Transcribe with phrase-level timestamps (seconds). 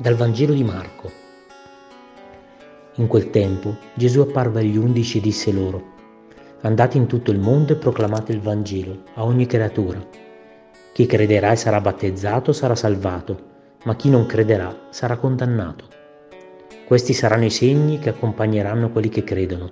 [0.00, 1.10] Dal Vangelo di Marco.
[2.94, 5.88] In quel tempo Gesù apparve agli undici e disse loro,
[6.62, 10.02] Andate in tutto il mondo e proclamate il Vangelo a ogni creatura.
[10.94, 13.40] Chi crederà e sarà battezzato sarà salvato,
[13.84, 15.84] ma chi non crederà sarà condannato.
[16.86, 19.70] Questi saranno i segni che accompagneranno quelli che credono.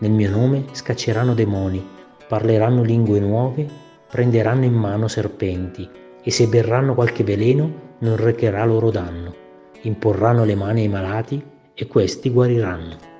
[0.00, 1.86] Nel mio nome scacceranno demoni,
[2.26, 3.68] parleranno lingue nuove,
[4.10, 5.88] prenderanno in mano serpenti
[6.20, 9.41] e se berranno qualche veleno non recherà loro danno.
[9.84, 13.10] Imporranno le mani ai malati e questi guariranno.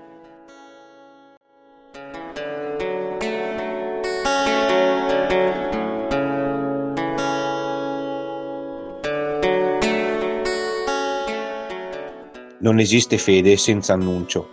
[12.60, 14.48] Non esiste fede senza annuncio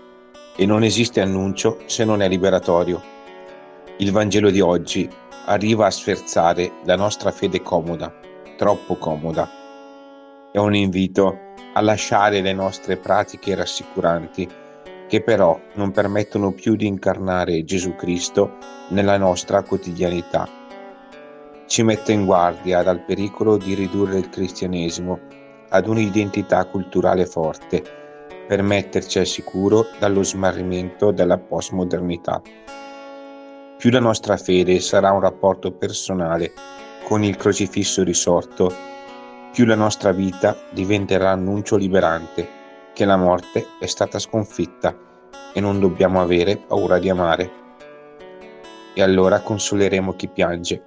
[0.55, 2.99] e non esiste annuncio se non è liberatorio.
[3.97, 5.07] Il Vangelo di oggi
[5.45, 8.11] arriva a sferzare la nostra fede comoda,
[8.57, 9.47] troppo comoda.
[10.51, 14.47] È un invito a lasciare le nostre pratiche rassicuranti
[15.07, 18.57] che però non permettono più di incarnare Gesù Cristo
[18.89, 20.47] nella nostra quotidianità.
[21.65, 25.19] Ci mette in guardia dal pericolo di ridurre il cristianesimo
[25.69, 27.83] ad un'identità culturale forte
[28.47, 32.41] per metterci al sicuro dallo smarrimento della postmodernità.
[33.77, 36.51] Più la nostra fede sarà un rapporto personale
[37.03, 38.71] con il crocifisso risorto,
[39.59, 42.47] più la nostra vita diventerà annuncio liberante
[42.93, 44.97] che la morte è stata sconfitta
[45.53, 47.51] e non dobbiamo avere paura di amare.
[48.93, 50.81] E allora consoleremo chi piange,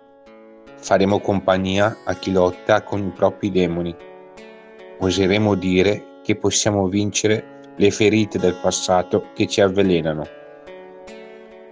[0.77, 3.95] faremo compagnia a chi lotta con i propri demoni,
[5.01, 10.27] oseremo dire che possiamo vincere le ferite del passato che ci avvelenano.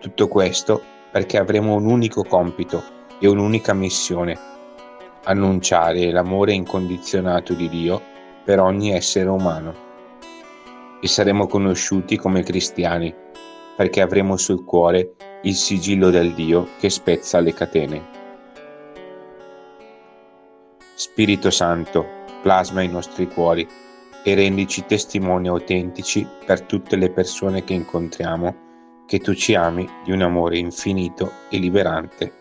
[0.01, 2.83] Tutto questo perché avremo un unico compito
[3.19, 4.51] e un'unica missione,
[5.25, 8.01] annunciare l'amore incondizionato di Dio
[8.45, 9.89] per ogni essere umano.
[11.01, 13.14] E saremo conosciuti come cristiani,
[13.77, 18.19] perché avremo sul cuore il sigillo del Dio che spezza le catene.
[20.95, 22.07] Spirito Santo,
[22.42, 23.67] plasma i nostri cuori
[24.23, 28.69] e rendici testimoni autentici per tutte le persone che incontriamo
[29.07, 32.39] che tu ci ami di un amore infinito e liberante.